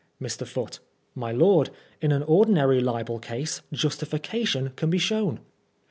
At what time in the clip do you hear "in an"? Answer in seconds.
2.01-2.23